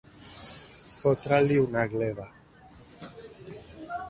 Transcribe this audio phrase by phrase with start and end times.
[1.01, 2.27] Fotre-li una gleva.